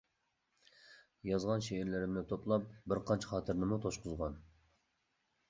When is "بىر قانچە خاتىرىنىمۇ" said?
2.93-3.79